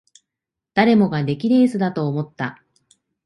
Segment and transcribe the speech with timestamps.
[0.73, 2.63] 誰もが出来レースだと思った